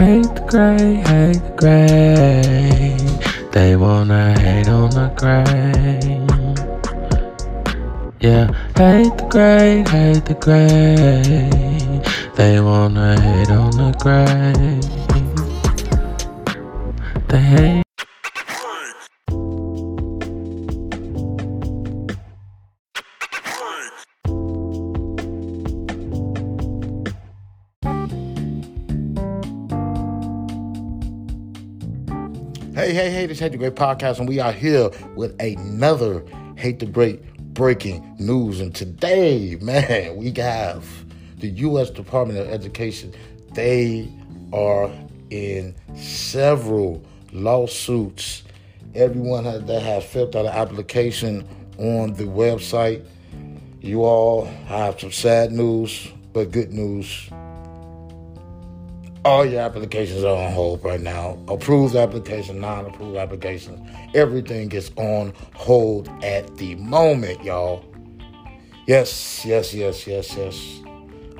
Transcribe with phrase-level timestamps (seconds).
[0.00, 2.96] Hate gray, hate the gray.
[3.52, 6.26] They wanna hate on the gray.
[8.18, 8.46] Yeah,
[8.78, 12.00] hate the gray, hate the gray.
[12.34, 14.80] They wanna hate on the gray.
[17.28, 17.89] They hate.
[32.80, 36.24] Hey, hey, hey, this is Hate the Great Podcast, and we are here with another
[36.56, 37.20] Hate the Great
[37.52, 38.58] breaking news.
[38.58, 40.86] And today, man, we have
[41.40, 41.90] the U.S.
[41.90, 43.12] Department of Education.
[43.52, 44.10] They
[44.54, 44.90] are
[45.28, 48.44] in several lawsuits.
[48.94, 53.04] Everyone that has filled out an application on the website,
[53.82, 57.28] you all have some sad news, but good news
[59.24, 61.38] all your applications are on hold right now.
[61.48, 63.80] Approved application, non-approved applications,
[64.14, 67.84] everything is on hold at the moment, y'all.
[68.86, 70.80] Yes, yes, yes, yes, yes.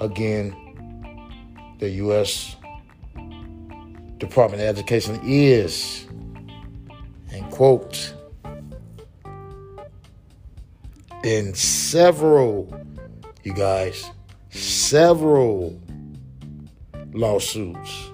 [0.00, 0.54] Again,
[1.78, 2.56] the U.S.
[4.18, 6.06] Department of Education is,
[7.32, 8.14] and quote,
[11.24, 12.72] in several,
[13.42, 14.10] you guys,
[14.50, 15.80] several
[17.12, 18.10] lawsuits.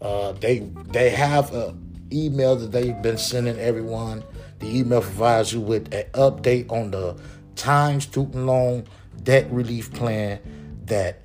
[0.00, 0.60] Uh, they
[0.92, 4.22] they have an email that they've been sending everyone.
[4.58, 7.16] The email provides you with an update on the
[7.56, 8.84] time student loan
[9.22, 10.40] debt relief plan
[10.86, 11.24] that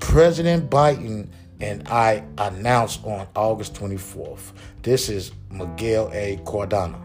[0.00, 1.28] President Biden
[1.60, 4.52] and I announced on August 24th.
[4.82, 6.40] This is Miguel A.
[6.44, 7.00] Cardona.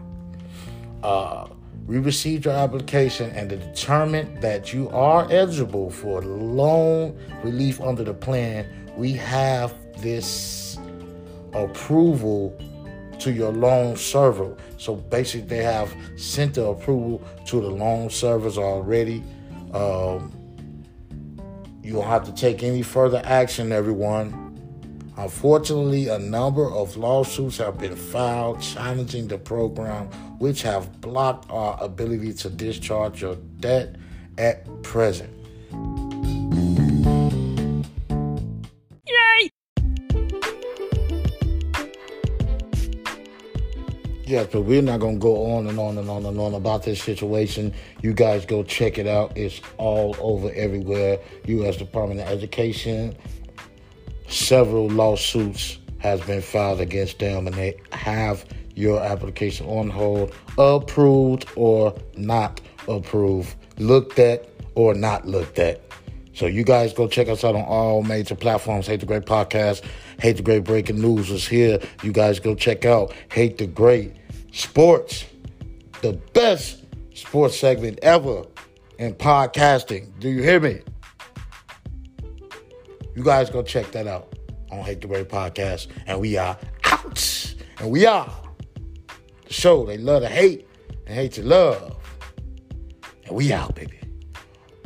[1.02, 1.48] Uh,
[1.86, 8.14] we received your application and determined that you are eligible for loan relief under the
[8.14, 8.66] plan.
[8.96, 10.78] We have this
[11.54, 12.58] approval
[13.20, 14.56] to your loan server.
[14.76, 19.22] So basically, they have sent the approval to the loan servers already.
[19.72, 20.32] Um,
[21.82, 24.47] you don't have to take any further action, everyone.
[25.18, 30.06] Unfortunately, a number of lawsuits have been filed challenging the program,
[30.38, 33.96] which have blocked our ability to discharge your debt
[34.38, 35.34] at present.
[39.08, 39.50] Yay!
[44.24, 46.84] Yes, but we're not going to go on and on and on and on about
[46.84, 47.74] this situation.
[48.02, 49.36] You guys go check it out.
[49.36, 51.18] It's all over everywhere.
[51.46, 51.76] U.S.
[51.76, 53.16] Department of Education,
[54.28, 58.44] several lawsuits has been filed against them and they have
[58.74, 65.80] your application on hold approved or not approved looked at or not looked at.
[66.34, 68.86] So you guys go check us out on all major platforms.
[68.86, 69.84] Hate the great podcast
[70.20, 71.78] hate the great breaking news is here.
[72.02, 74.16] You guys go check out hate the great
[74.52, 75.24] sports
[76.02, 76.84] the best
[77.14, 78.44] sports segment ever
[78.98, 80.18] in podcasting.
[80.20, 80.80] Do you hear me
[83.18, 84.38] you guys go check that out
[84.70, 85.88] on Hate the Great Podcast.
[86.06, 87.54] And we are out.
[87.80, 88.32] And we are
[89.44, 90.68] the show they love to hate
[91.04, 91.96] and hate to love.
[93.24, 93.98] And we out, baby.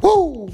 [0.00, 0.48] Woo!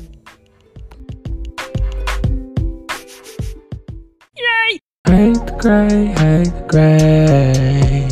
[4.36, 4.80] Yay!
[5.06, 8.08] Hate the gray, hate the gray.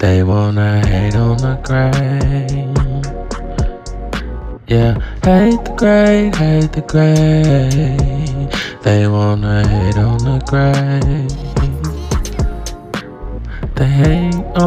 [0.00, 2.64] They wanna hate on the gray.
[4.66, 8.33] Yeah, hate the gray, hate the gray.
[8.84, 11.00] They wanna hate on the gray.
[13.76, 14.64] They hate on